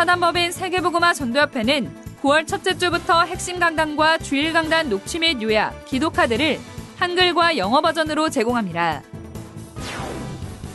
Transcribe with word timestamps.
사단법인 0.00 0.50
세계보그마 0.50 1.12
전도협회는 1.12 1.94
9월 2.22 2.46
첫째 2.46 2.78
주부터 2.78 3.20
핵심 3.24 3.60
강단과 3.60 4.16
주일 4.16 4.54
강단 4.54 4.88
녹취 4.88 5.18
및 5.18 5.42
요약, 5.42 5.84
기도카드를 5.84 6.58
한글과 6.96 7.58
영어 7.58 7.82
버전으로 7.82 8.30
제공합니다. 8.30 9.02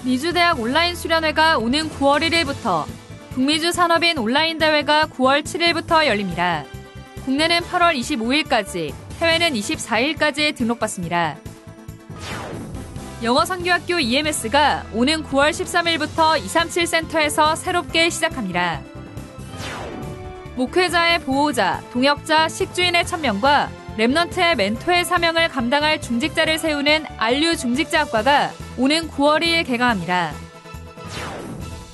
미주대학 0.03 0.59
온라인 0.59 0.93
수련회가 0.93 1.57
오는 1.57 1.89
9월 1.89 2.21
1일부터 2.21 2.85
북미주 3.31 3.71
산업인 3.71 4.19
온라인 4.19 4.59
대회가 4.59 5.07
9월 5.07 5.41
7일부터 5.43 6.05
열립니다. 6.05 6.63
국내는 7.23 7.61
8월 7.61 7.97
25일까지, 7.97 8.93
해외는 9.21 9.53
24일까지 9.53 10.55
등록받습니다. 10.55 11.37
영어 13.23 13.43
선교학교 13.43 13.99
EMS가 13.99 14.85
오는 14.93 15.23
9월 15.23 15.49
13일부터 15.49 16.37
237 16.37 16.85
센터에서 16.85 17.55
새롭게 17.55 18.11
시작합니다. 18.11 18.83
목회자의 20.55 21.19
보호자, 21.19 21.81
동역자, 21.91 22.47
식주인의 22.47 23.05
천명과 23.05 23.69
Remnant의 23.97 24.55
멘토의 24.55 25.05
사명을 25.05 25.49
감당할 25.49 26.01
중직자를 26.01 26.57
세우는 26.57 27.05
안류 27.17 27.57
중직자학과가 27.57 28.51
오는 28.77 29.09
9월 29.09 29.41
2일 29.41 29.65
개강합니다. 29.65 30.33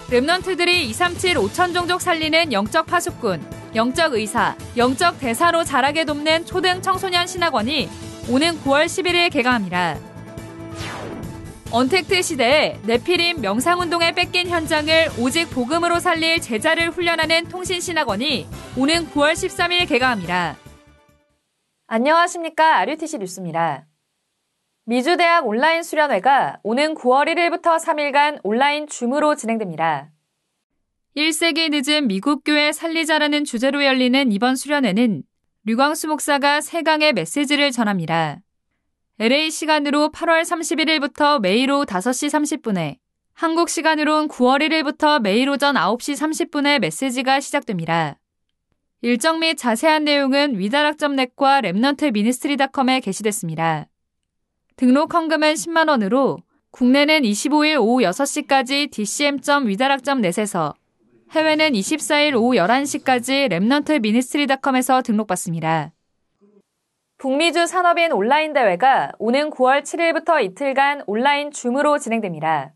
Remnant들이 0.10 0.68
237 0.90 1.36
5천 1.36 1.74
종족 1.74 2.02
살리는 2.02 2.52
영적 2.52 2.86
파수꾼, 2.86 3.42
영적 3.76 4.14
의사, 4.14 4.56
영적 4.78 5.20
대사로 5.20 5.64
자라게 5.64 6.06
돕는 6.06 6.46
초등 6.46 6.82
청소년 6.82 7.28
신학원이 7.28 7.90
오는 8.30 8.60
9월 8.64 8.86
11일 8.86 9.32
개강합니다. 9.32 10.11
언택트 11.74 12.22
시대에 12.22 12.78
네피림 12.86 13.40
명상운동에 13.40 14.12
뺏긴 14.12 14.50
현장을 14.50 14.92
오직 15.18 15.50
복음으로 15.52 16.00
살릴 16.00 16.42
제자를 16.42 16.90
훈련하는 16.90 17.46
통신신학원이 17.48 18.46
오는 18.78 19.06
9월 19.12 19.32
13일 19.32 19.88
개강합니다. 19.88 20.58
안녕하십니까. 21.88 22.78
아류티시 22.80 23.20
뉴스입니다. 23.20 23.86
미주대학 24.84 25.48
온라인 25.48 25.82
수련회가 25.82 26.60
오는 26.64 26.94
9월 26.94 27.34
1일부터 27.34 27.80
3일간 27.82 28.42
온라인 28.44 28.86
줌으로 28.88 29.36
진행됩니다. 29.36 30.10
1세기 31.16 31.70
늦은 31.72 32.08
미국 32.08 32.44
교회 32.44 32.74
살리자라는 32.74 33.46
주제로 33.46 33.86
열리는 33.86 34.30
이번 34.34 34.58
수련회는 34.58 35.24
류광수 35.64 36.10
목사가 36.10 36.60
세강의 36.60 37.14
메시지를 37.14 37.72
전합니다. 37.72 38.40
LA 39.24 39.52
시간으로 39.52 40.10
8월 40.10 40.42
31일부터 40.42 41.40
매일 41.40 41.70
오후 41.70 41.86
5시 41.86 42.60
30분에, 42.60 42.96
한국 43.34 43.70
시간으론 43.70 44.28
9월 44.28 44.68
1일부터 44.68 45.22
매일 45.22 45.48
오전 45.48 45.76
9시 45.76 46.16
30분에 46.50 46.80
메시지가 46.80 47.40
시작됩니다. 47.40 48.18
일정 49.04 49.38
및 49.38 49.60
자세한 49.60 50.06
내용은 50.06 50.58
위다락점넷과 50.58 51.62
Remnant 51.62 52.14
Ministry닷컴에 52.14 53.00
게시됐습니다. 53.02 53.90
등록 54.76 55.14
헌금은 55.14 55.54
10만원으로 55.54 56.42
국내는 56.72 57.22
25일 57.22 57.80
오후 57.80 58.02
6시까지 58.02 58.90
dcm.위다락점넷에서 58.90 60.74
해외는 61.30 61.74
24일 61.74 62.34
오후 62.34 62.56
11시까지 62.56 63.52
Remnant 63.52 64.02
Ministry닷컴에서 64.02 65.04
등록받습니다. 65.04 65.92
북미주 67.22 67.68
산업인 67.68 68.14
온라인 68.14 68.52
대회가 68.52 69.12
오는 69.20 69.52
9월 69.52 69.84
7일부터 69.84 70.44
이틀간 70.44 71.04
온라인 71.06 71.52
줌으로 71.52 72.00
진행됩니다. 72.00 72.74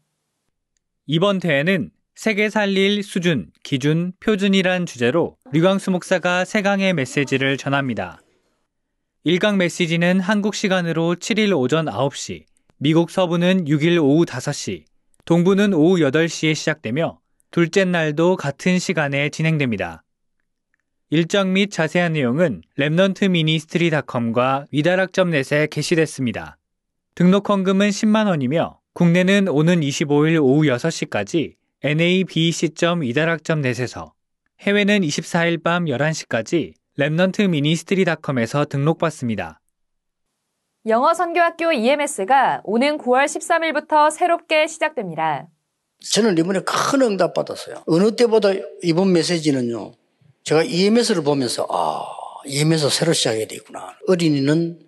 이번 1.07 1.39
대회는 1.39 1.89
세계 2.13 2.51
살릴 2.51 3.01
수준, 3.01 3.49
기준, 3.63 4.13
표준이란 4.19 4.85
주제로 4.85 5.35
류광수 5.51 5.89
목사가 5.89 6.45
세강의 6.45 6.94
메시지를 6.94 7.57
전합니다. 7.57 8.22
1강 9.25 9.56
메시지는 9.56 10.19
한국 10.19 10.53
시간으로 10.53 11.16
7일 11.16 11.57
오전 11.57 11.88
9시, 11.88 12.44
미국 12.77 13.09
서부는 13.09 13.66
6일 13.66 13.97
오후 13.97 14.25
5시, 14.25 14.83
동부는 15.25 15.73
오후 15.73 15.97
8시에 15.97 16.53
시작되며 16.53 17.17
둘째 17.50 17.83
날도 17.83 18.35
같은 18.35 18.77
시간에 18.77 19.29
진행됩니다. 19.29 20.04
일정 21.11 21.53
및 21.53 21.69
자세한 21.69 22.13
내용은 22.13 22.63
Remnant 22.79 23.29
Ministry닷컴과 23.29 24.66
위다락점net에 24.72 25.67
게시됐습니다. 25.67 26.57
등록 27.13 27.47
헌금은 27.47 27.89
10만 27.89 28.25
원이며 28.27 28.79
국내는 28.93 29.47
오는 29.47 29.81
25일 29.81 30.41
오후 30.41 30.63
6시까지 30.63 31.53
nabc.위다락점net에서 31.83 34.13
해외는 34.61 35.01
24일 35.01 35.61
밤 35.63 35.85
11시까지 35.85 36.73
Remnant 36.97 37.50
Ministry닷컴에서 37.50 38.66
등록받습니다. 38.65 39.61
영어 40.88 41.13
선교학교 41.13 41.71
EMS가 41.71 42.61
오는 42.63 42.97
9월 42.97 43.25
13일부터 43.25 44.09
새롭게 44.09 44.65
시작됩니다. 44.65 45.49
저는 45.99 46.35
이번에 46.38 46.61
큰 46.61 47.03
응답 47.03 47.35
받았어요. 47.35 47.83
어느 47.85 48.15
때보다 48.15 48.49
이번 48.81 49.13
메시지는요. 49.13 49.91
제가 50.45 50.63
EMS를 50.63 51.23
보면서 51.23 51.66
아 51.72 52.06
EMS 52.45 52.89
새로 52.91 53.13
시작해야 53.13 53.47
되구나. 53.47 53.95
어린이는 54.07 54.79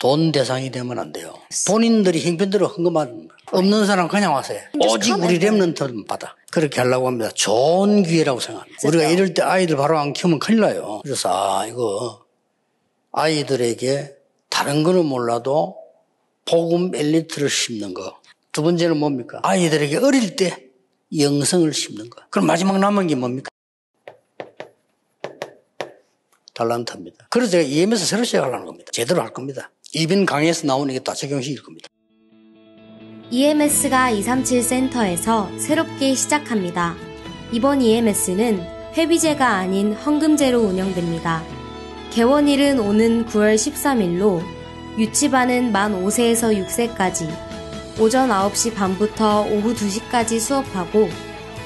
돈 0.00 0.32
대상이 0.32 0.72
되면 0.72 0.98
안 0.98 1.12
돼요. 1.12 1.34
본인들이 1.68 2.24
형편대로 2.26 2.66
헌금하는 2.66 3.28
없는 3.52 3.86
사람 3.86 4.08
그냥 4.08 4.34
와세요. 4.34 4.60
오직 4.80 5.12
우리 5.22 5.38
랩런트는 5.38 6.08
받아. 6.08 6.34
그렇게 6.50 6.80
하려고 6.80 7.06
합니다. 7.06 7.30
좋은 7.32 8.02
기회라고 8.02 8.40
생각합니다. 8.40 8.88
우리가 8.88 9.04
이럴 9.04 9.34
때 9.34 9.42
아이들 9.42 9.76
바로 9.76 9.96
안 9.98 10.12
키우면 10.12 10.40
큰일 10.40 10.60
나요. 10.60 11.00
그래서 11.04 11.28
아 11.60 11.66
이거 11.66 12.24
아이들에게 13.12 14.16
다른 14.50 14.82
거는 14.82 15.04
몰라도 15.04 15.76
복음 16.44 16.92
엘리트를 16.92 17.48
심는 17.48 17.94
거. 17.94 18.18
두 18.50 18.62
번째는 18.62 18.96
뭡니까? 18.96 19.38
아이들에게 19.44 19.98
어릴 19.98 20.34
때 20.34 20.64
영성을 21.16 21.72
심는 21.72 22.10
거. 22.10 22.20
그럼 22.30 22.46
마지막 22.46 22.78
남은 22.80 23.06
게 23.06 23.14
뭡니까? 23.14 23.47
달란트입니다. 26.58 27.28
그래서 27.30 27.52
제가 27.52 27.62
EM에서 27.62 28.04
새로 28.04 28.24
시작하려는 28.24 28.66
겁니다. 28.66 28.90
제대로 28.92 29.22
할 29.22 29.32
겁니다. 29.32 29.70
이빈 29.94 30.26
강의에서 30.26 30.66
나오는 30.66 30.92
게 30.92 31.00
다 31.00 31.14
적용시킬 31.14 31.62
겁니다. 31.62 31.88
EMS가 33.30 34.10
237 34.10 34.62
센터에서 34.62 35.50
새롭게 35.58 36.14
시작합니다. 36.14 36.96
이번 37.52 37.80
EMS는 37.82 38.60
회비제가 38.96 39.46
아닌 39.48 39.92
헌금제로 39.92 40.60
운영됩니다. 40.60 41.42
개원일은 42.10 42.80
오는 42.80 43.24
9월 43.26 43.54
13일로 43.54 44.42
유치반은 44.98 45.70
만 45.72 45.92
5세에서 46.02 46.66
6세까지 46.66 47.30
오전 48.00 48.30
9시 48.30 48.74
반부터 48.74 49.42
오후 49.42 49.74
2시까지 49.74 50.40
수업하고 50.40 51.08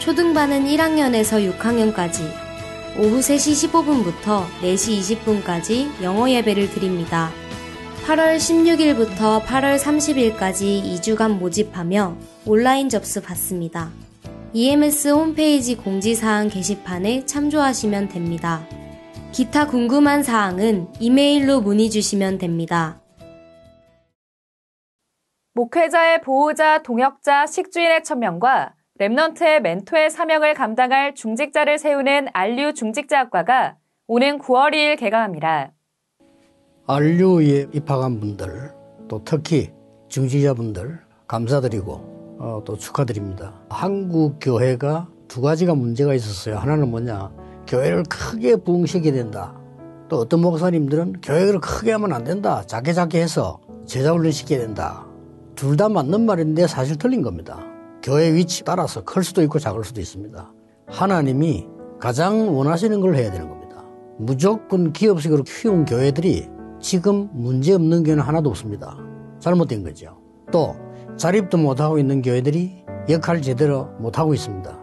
초등반은 0.00 0.66
1학년에서 0.66 1.56
6학년까지 1.58 2.41
오후 2.98 3.20
3시 3.20 3.70
15분부터 3.70 4.44
4시 4.60 5.00
20분까지 5.00 6.02
영어 6.02 6.28
예배를 6.28 6.68
드립니다. 6.70 7.30
8월 8.04 8.36
16일부터 8.36 9.42
8월 9.42 9.78
30일까지 9.78 10.82
2주간 11.00 11.38
모집하며 11.38 12.16
온라인 12.44 12.90
접수 12.90 13.22
받습니다. 13.22 13.90
EMS 14.52 15.08
홈페이지 15.08 15.74
공지사항 15.74 16.48
게시판에 16.48 17.24
참조하시면 17.24 18.08
됩니다. 18.08 18.66
기타 19.32 19.66
궁금한 19.66 20.22
사항은 20.22 20.88
이메일로 21.00 21.62
문의 21.62 21.88
주시면 21.88 22.36
됩니다. 22.36 23.00
목회자의 25.54 26.20
보호자, 26.20 26.82
동역자, 26.82 27.46
식주인의 27.46 28.04
천명과 28.04 28.74
랩넌트의 29.02 29.60
멘토의 29.60 30.10
사명을 30.10 30.54
감당할 30.54 31.14
중직자를 31.16 31.78
세우는 31.78 32.28
안류 32.32 32.74
중직자학과가 32.74 33.74
오는 34.06 34.38
9월 34.38 34.72
2일 34.74 34.96
개강합니다. 34.96 35.72
안류에 36.86 37.66
입학한 37.72 38.20
분들, 38.20 38.70
또 39.08 39.20
특히 39.24 39.72
중직자분들 40.08 41.00
감사드리고 41.26 42.36
어, 42.38 42.62
또 42.64 42.76
축하드립니다. 42.76 43.54
한국 43.70 44.38
교회가 44.40 45.08
두 45.26 45.40
가지가 45.40 45.74
문제가 45.74 46.14
있었어요. 46.14 46.58
하나는 46.58 46.88
뭐냐, 46.88 47.32
교회를 47.66 48.04
크게 48.08 48.54
부흥시켜야 48.56 49.12
된다. 49.12 49.56
또 50.08 50.18
어떤 50.18 50.40
목사님들은 50.42 51.22
교회를 51.22 51.58
크게 51.58 51.90
하면 51.92 52.12
안 52.12 52.22
된다. 52.22 52.62
작게 52.66 52.92
작게 52.92 53.20
해서 53.20 53.60
제자 53.84 54.12
훈련 54.12 54.30
시켜야 54.30 54.60
된다. 54.60 55.06
둘 55.56 55.76
다 55.76 55.88
맞는 55.88 56.20
말인데 56.24 56.66
사실 56.68 56.96
틀린 56.98 57.22
겁니다. 57.22 57.71
교회 58.02 58.32
위치 58.34 58.64
따라서 58.64 59.04
클 59.04 59.22
수도 59.22 59.42
있고 59.42 59.58
작을 59.58 59.84
수도 59.84 60.00
있습니다. 60.00 60.52
하나님이 60.88 61.68
가장 62.00 62.56
원하시는 62.56 63.00
걸 63.00 63.14
해야 63.14 63.30
되는 63.30 63.48
겁니다. 63.48 63.84
무조건 64.18 64.92
기업식으로 64.92 65.44
키운 65.44 65.84
교회들이 65.84 66.48
지금 66.80 67.28
문제 67.32 67.72
없는 67.74 68.02
교회는 68.02 68.22
하나도 68.22 68.50
없습니다. 68.50 68.96
잘못된 69.38 69.84
거죠. 69.84 70.18
또 70.50 70.74
자립도 71.16 71.58
못하고 71.58 71.98
있는 71.98 72.22
교회들이 72.22 72.84
역할 73.08 73.40
제대로 73.40 73.88
못하고 73.98 74.34
있습니다. 74.34 74.78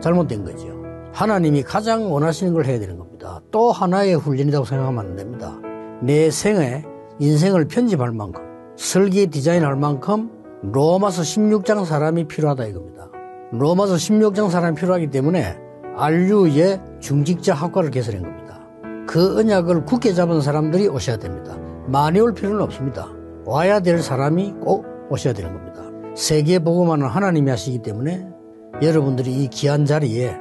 잘못된 0.00 0.44
거죠. 0.44 0.68
하나님이 1.12 1.62
가장 1.62 2.12
원하시는 2.12 2.52
걸 2.52 2.66
해야 2.66 2.78
되는 2.78 2.98
겁니다. 2.98 3.40
또 3.50 3.72
하나의 3.72 4.14
훈련이라고 4.14 4.64
생각하면 4.66 5.06
안 5.06 5.16
됩니다. 5.16 5.58
내 6.02 6.30
생에 6.30 6.84
인생을 7.18 7.66
편집할 7.66 8.12
만큼 8.12 8.42
설계 8.76 9.26
디자인할 9.26 9.74
만큼 9.76 10.30
로마서 10.62 11.22
16장 11.22 11.84
사람이 11.84 12.26
필요하다 12.26 12.66
이겁니다. 12.66 13.08
로마서 13.52 13.94
16장 13.94 14.50
사람이 14.50 14.76
필요하기 14.76 15.10
때문에 15.10 15.56
안류의 15.96 16.80
중직자 17.00 17.54
학과를 17.54 17.90
개설한 17.90 18.22
겁니다. 18.22 18.60
그 19.06 19.38
언약을 19.38 19.84
굳게 19.84 20.12
잡은 20.12 20.40
사람들이 20.40 20.88
오셔야 20.88 21.16
됩니다. 21.16 21.56
많이 21.86 22.20
올 22.20 22.34
필요는 22.34 22.60
없습니다. 22.62 23.08
와야 23.46 23.80
될 23.80 24.00
사람이 24.00 24.54
꼭 24.60 24.84
오셔야 25.10 25.32
되는 25.32 25.52
겁니다. 25.52 25.82
세계 26.14 26.58
보고만은 26.58 27.06
하나님이 27.06 27.50
하시기 27.50 27.78
때문에 27.78 28.28
여러분들이 28.82 29.32
이 29.32 29.48
귀한 29.48 29.86
자리에 29.86 30.36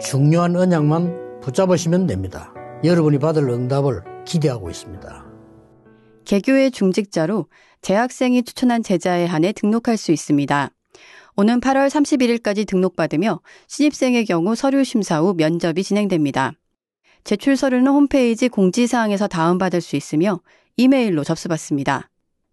중요한 0.00 0.56
언약만 0.56 1.40
붙잡으시면 1.40 2.06
됩니다. 2.06 2.52
여러분이 2.82 3.18
받을 3.18 3.48
응답을 3.48 4.02
기대하고 4.24 4.70
있습니다. 4.70 5.29
개교의 6.30 6.70
중직자로 6.70 7.46
재학생이 7.82 8.44
추천한 8.44 8.84
제자에 8.84 9.26
한해 9.26 9.50
등록할 9.50 9.96
수 9.96 10.12
있습니다. 10.12 10.70
오는 11.34 11.60
8월 11.60 11.88
31일까지 11.88 12.68
등록받으며 12.68 13.40
신입생의 13.66 14.26
경우 14.26 14.54
서류 14.54 14.84
심사 14.84 15.18
후 15.18 15.34
면접이 15.36 15.82
진행됩니다. 15.82 16.52
제출 17.24 17.56
서류는 17.56 17.90
홈페이지 17.90 18.48
공지사항에서 18.48 19.26
다운받을 19.26 19.80
수 19.80 19.96
있으며 19.96 20.40
이메일로 20.76 21.24
접수받습니다. 21.24 22.08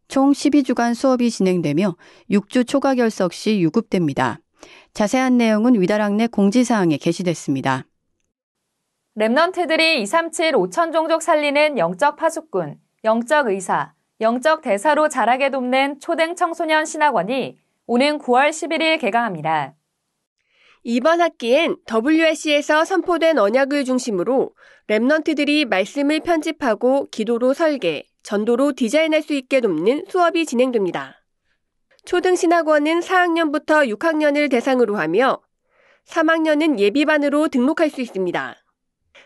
총 0.07 0.31
12주간 0.31 0.95
수업이 0.95 1.29
진행되며 1.29 1.97
6주 2.31 2.67
초과 2.67 2.95
결석 2.95 3.31
시 3.31 3.61
유급됩니다. 3.61 4.39
자세한 4.95 5.37
내용은 5.37 5.79
위다락 5.79 6.15
내 6.15 6.25
공지사항에 6.25 6.97
게시됐습니다. 6.97 7.85
Remnant들이 9.19 10.01
237 10.01 10.53
5천 10.53 10.91
종족 10.91 11.21
살리는 11.21 11.77
영적 11.77 12.15
파수꾼, 12.15 12.79
영적 13.07 13.47
의사, 13.47 13.93
영적 14.19 14.61
대사로 14.61 15.07
자라게 15.07 15.49
돕는 15.49 16.01
초등 16.01 16.35
청소년 16.35 16.85
신학원이 16.85 17.57
오는 17.85 18.19
9월 18.19 18.49
11일 18.49 18.99
개강합니다. 18.99 19.75
이번 20.83 21.21
학기엔 21.21 21.77
WRC에서 21.89 22.83
선포된 22.83 23.39
언약을 23.39 23.85
중심으로 23.85 24.51
Remnant들이 24.89 25.69
말씀을 25.69 26.19
편집하고 26.19 27.05
기도로 27.09 27.53
설계, 27.53 28.03
전도로 28.23 28.73
디자인할 28.73 29.21
수 29.21 29.33
있게 29.33 29.61
돕는 29.61 30.07
수업이 30.09 30.45
진행됩니다. 30.45 31.23
초등신학원은 32.03 32.99
4학년부터 32.99 33.87
6학년을 33.97 34.51
대상으로 34.51 34.97
하며 34.97 35.39
3학년은 36.09 36.77
예비반으로 36.77 37.47
등록할 37.47 37.89
수 37.89 38.01
있습니다. 38.01 38.55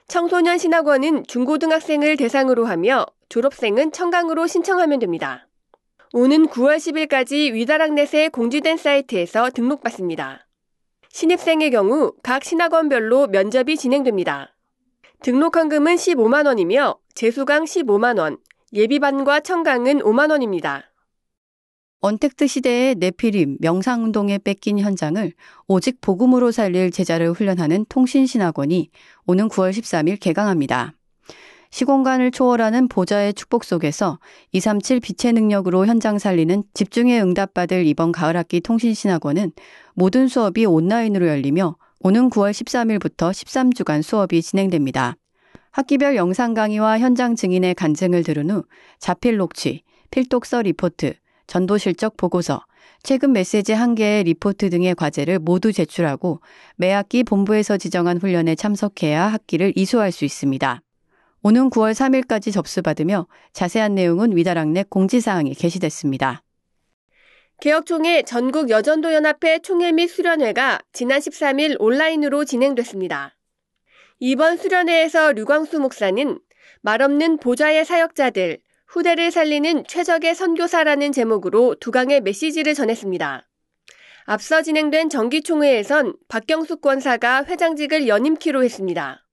청소년 0.08 0.60
신학원은 0.60 1.26
중고등학생을 1.26 2.18
대상으로 2.18 2.66
하며 2.66 3.08
졸업생은 3.32 3.94
청강으로 3.94 4.46
신청하면 4.46 5.00
됩니다. 5.00 5.48
오는 6.12 6.48
9월 6.48 6.76
10일까지 6.76 7.54
위다락넷에 7.54 8.28
공지된 8.28 8.76
사이트에서 8.76 9.50
등록받습니다. 9.52 10.46
신입생의 11.08 11.72
경우 11.72 12.12
각 12.24 12.44
신학원별로 12.44 13.28
면접이 13.28 13.78
진행됩니다. 13.78 14.54
등록 15.22 15.56
헌금은 15.56 15.96
15만원이며 15.96 16.98
재수강 17.16 17.64
15만원, 17.64 18.40
예비반과 18.74 19.40
청강은 19.40 20.00
5만원입니다. 20.00 20.84
언택트 22.02 22.48
시대의 22.48 22.96
네피림, 22.96 23.60
명상운동에 23.62 24.40
뺏긴 24.40 24.78
현장을 24.80 25.32
오직 25.68 26.02
복음으로 26.02 26.52
살릴 26.52 26.92
제자를 26.92 27.32
훈련하는 27.32 27.86
통신신학원이 27.88 28.90
오는 29.26 29.48
9월 29.48 29.72
13일 29.72 30.20
개강합니다. 30.20 30.96
시공간을 31.72 32.32
초월하는 32.32 32.90
보좌의 32.90 33.34
축복 33.34 33.64
속에서 33.64 34.20
237 34.52 35.00
빛의 35.00 35.34
능력으로 35.34 35.86
현장 35.86 36.20
살리는 36.20 36.64
집중에 36.74 37.20
응답받을 37.22 37.88
이번 37.88 38.12
가을 38.12 38.36
학기 38.36 38.60
통신신학원은 38.60 39.54
모든 39.94 40.28
수업이 40.28 40.66
온라인으로 40.66 41.28
열리며 41.28 41.78
오는 42.02 42.30
9월 42.30 42.52
13일부터 42.52 43.32
13주간 43.32 44.02
수업이 44.04 44.42
진행됩니다. 44.42 45.16
학기별 45.72 46.18
영상 46.18 46.54
강의와 46.54 47.00
현장 47.00 47.36
증인의 47.36 47.76
간증을 47.76 48.24
들은 48.24 48.52
후 48.52 48.64
자필 49.00 49.38
녹취, 49.38 49.84
필독서 50.12 50.64
리포트, 50.64 51.14
전도 51.48 51.78
실적 51.78 52.18
보고서, 52.18 52.62
최근 53.04 53.32
메시지 53.32 53.72
한 53.72 53.96
개의 53.96 54.26
리포트 54.26 54.70
등의 54.70 54.96
과제를 54.96 55.40
모두 55.40 55.72
제출하고 55.72 56.42
매 56.76 56.92
학기 56.92 57.24
본부에서 57.24 57.78
지정한 57.78 58.18
훈련에 58.18 58.56
참석해야 58.56 59.32
학기를 59.32 59.72
이수할 59.76 60.12
수 60.12 60.26
있습니다. 60.26 60.82
오는 61.44 61.72
9월 61.72 61.94
3일까지 61.94 62.54
접수받으며 62.54 63.28
자세한 63.54 63.96
내용은 63.96 64.36
위다락 64.36 64.70
내 64.70 64.84
공지사항에 64.88 65.54
게시됐습니다. 65.54 66.44
개혁총회 67.60 68.24
전국 68.24 68.70
여전도연합회 68.70 69.60
총회 69.60 69.92
및 69.92 70.08
수련회가 70.08 70.80
지난 70.94 71.20
13일 71.20 71.78
온라인으로 71.80 72.46
진행됐습니다. 72.46 73.36
이번 74.20 74.58
수련회에서 74.58 75.32
류광수 75.32 75.80
목사는 75.80 76.40
말없는 76.82 77.38
보좌의 77.38 77.86
사역자들, 77.86 78.60
후대를 78.88 79.32
살리는 79.32 79.86
최적의 79.88 80.36
선교사라는 80.36 81.12
제목으로 81.12 81.76
두 81.80 81.90
강의 81.90 82.22
메시지를 82.22 82.76
전했습니다. 82.76 83.48
앞서 84.26 84.62
진행된 84.62 85.10
정기총회에선 85.10 86.14
박경숙 86.28 86.82
권사가 86.82 87.46
회장직을 87.46 88.08
연임키로 88.08 88.64
했습니다. 88.64 89.26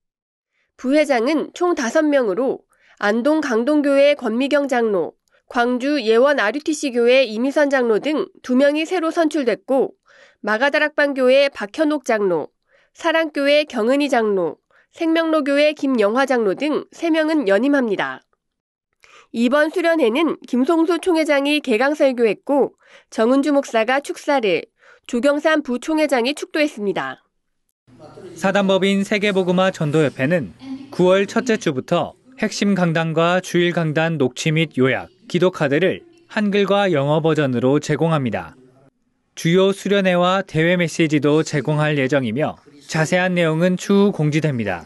부회장은 0.79 1.51
총 1.55 1.75
5명으로 1.75 2.61
안동 3.01 3.41
강동교회 3.41 4.15
권미경 4.15 4.69
장로, 4.69 5.13
광주 5.49 6.01
예원 6.03 6.39
RUTC 6.39 6.93
교회 6.93 7.25
이미선 7.25 7.69
장로 7.69 7.99
등 7.99 8.29
2명이 8.43 8.87
새로 8.87 9.11
선출됐고 9.11 9.93
마가다락방 10.41 11.15
교회 11.15 11.49
박현옥 11.49 12.05
장로, 12.05 12.49
사랑교회 12.95 13.65
경은희 13.65 14.09
장로, 14.09 14.59
생명로교회 14.93 15.73
김영화 15.73 16.27
장로 16.27 16.55
등 16.55 16.85
3명은 16.93 17.49
연임합니다. 17.49 18.23
이번 19.33 19.71
수련회는 19.71 20.37
김송수 20.47 21.01
총회장이 21.01 21.59
개강 21.59 21.95
설교했고 21.95 22.77
정은주 23.11 23.53
목사가 23.53 23.99
축사를, 23.99 24.63
조경삼 25.09 25.63
부총회장이 25.63 26.35
축도했습니다. 26.35 27.25
사단법인 28.35 29.05
세계복음화 29.05 29.71
전도협회는 29.73 30.53
9월 30.91 31.29
첫째 31.29 31.57
주부터 31.57 32.15
핵심 32.39 32.75
강단과 32.75 33.41
주일 33.41 33.73
강단 33.73 34.19
녹취 34.19 34.53
및 34.53 34.71
요약, 34.79 35.09
기도 35.29 35.51
카드를 35.51 36.03
한글과 36.29 36.93
영어 36.93 37.21
버전으로 37.21 37.81
제공합니다. 37.81 38.55
주요 39.35 39.73
수련회와 39.73 40.43
대회 40.47 40.77
메시지도 40.77 41.43
제공할 41.43 41.99
예정이며 41.99 42.57
자세한 42.89 43.35
내용은 43.35 43.77
추후 43.77 44.13
공지됩니다. 44.13 44.85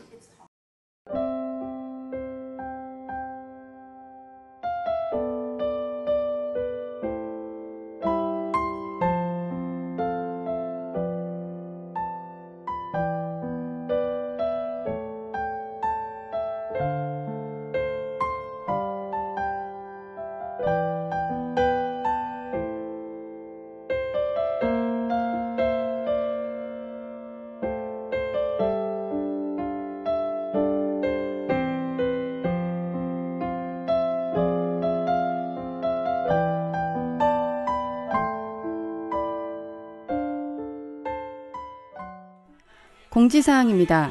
공지사항입니다. 43.23 44.11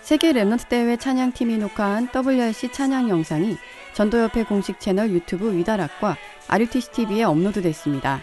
세계 0.00 0.32
Remnant 0.32 0.68
대회 0.68 0.96
찬양팀이 0.96 1.58
녹화한 1.58 2.08
WRC 2.14 2.70
찬양 2.70 3.08
영상이 3.08 3.56
전도협회 3.94 4.44
공식 4.44 4.78
채널 4.78 5.10
유튜브 5.10 5.56
위다락과 5.56 6.16
RUTC 6.46 6.92
TV에 6.92 7.24
업로드됐습니다. 7.24 8.20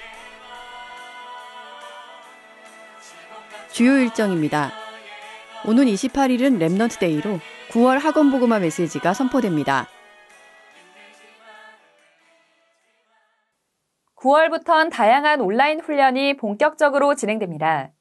주요 3.72 3.98
일정입니다. 3.98 4.72
오는 5.66 5.86
28일은 5.86 6.60
Remnant 6.60 7.00
Day로 7.00 7.40
9월 7.72 8.00
학원 8.00 8.32
복음화 8.32 8.60
메시지가 8.60 9.14
선포됩니다. 9.14 9.88
9월부턴 14.16 14.92
다양한 14.92 15.42
온라인 15.42 15.82
훈련이 15.82 16.38
본격적으로 16.38 17.16
진행됩니다. 17.16 17.92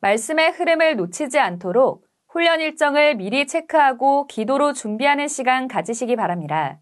말씀의 0.00 0.52
흐름을 0.52 0.96
놓치지 0.96 1.38
않도록 1.38 2.06
훈련 2.28 2.60
일정을 2.60 3.16
미리 3.16 3.46
체크하고 3.46 4.26
기도로 4.26 4.72
준비하는 4.72 5.28
시간 5.28 5.68
가지시기 5.68 6.16
바랍니다. 6.16 6.78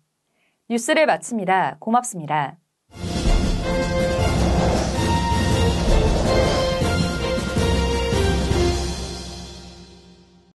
뉴스를 0.69 1.07
마칩니다. 1.07 1.79
고맙습니다. 1.81 2.59